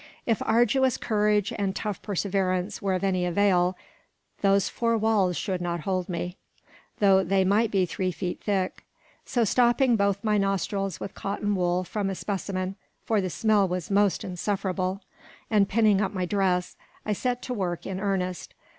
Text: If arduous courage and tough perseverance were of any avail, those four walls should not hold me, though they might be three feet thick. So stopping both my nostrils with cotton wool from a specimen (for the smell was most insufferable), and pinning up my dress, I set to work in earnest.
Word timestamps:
If 0.25 0.41
arduous 0.43 0.97
courage 0.97 1.53
and 1.59 1.75
tough 1.75 2.01
perseverance 2.01 2.81
were 2.81 2.95
of 2.95 3.03
any 3.03 3.23
avail, 3.23 3.77
those 4.41 4.67
four 4.67 4.97
walls 4.97 5.37
should 5.37 5.61
not 5.61 5.81
hold 5.81 6.09
me, 6.09 6.37
though 6.97 7.23
they 7.23 7.45
might 7.45 7.69
be 7.69 7.85
three 7.85 8.11
feet 8.11 8.41
thick. 8.43 8.83
So 9.25 9.43
stopping 9.43 9.95
both 9.95 10.23
my 10.23 10.39
nostrils 10.39 10.99
with 10.99 11.13
cotton 11.13 11.53
wool 11.53 11.83
from 11.83 12.09
a 12.09 12.15
specimen 12.15 12.77
(for 13.05 13.21
the 13.21 13.29
smell 13.29 13.67
was 13.67 13.91
most 13.91 14.23
insufferable), 14.23 15.01
and 15.51 15.69
pinning 15.69 16.01
up 16.01 16.11
my 16.11 16.25
dress, 16.25 16.75
I 17.05 17.13
set 17.13 17.43
to 17.43 17.53
work 17.53 17.85
in 17.85 17.99
earnest. 17.99 18.55